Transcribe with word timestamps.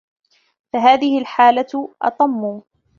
فَهَذِهِ 0.73 1.17
الْحَالَةُ 1.21 1.93
أَطَمُّ 2.01 2.61